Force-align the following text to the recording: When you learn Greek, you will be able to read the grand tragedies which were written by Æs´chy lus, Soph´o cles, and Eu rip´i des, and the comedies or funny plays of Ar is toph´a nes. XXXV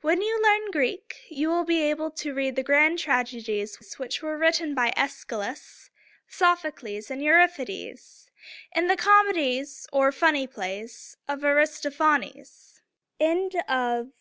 When 0.00 0.22
you 0.22 0.40
learn 0.42 0.70
Greek, 0.70 1.14
you 1.28 1.50
will 1.50 1.66
be 1.66 1.82
able 1.82 2.10
to 2.12 2.32
read 2.32 2.56
the 2.56 2.62
grand 2.62 2.98
tragedies 2.98 3.76
which 3.98 4.22
were 4.22 4.38
written 4.38 4.74
by 4.74 4.92
Æs´chy 4.92 5.32
lus, 5.36 5.90
Soph´o 6.26 6.72
cles, 6.74 7.10
and 7.10 7.20
Eu 7.22 7.32
rip´i 7.32 7.66
des, 7.66 8.00
and 8.72 8.88
the 8.88 8.96
comedies 8.96 9.86
or 9.92 10.10
funny 10.10 10.46
plays 10.46 11.18
of 11.28 11.44
Ar 11.44 11.60
is 11.60 11.72
toph´a 11.82 12.18
nes. 12.34 12.80
XXXV 13.20 14.12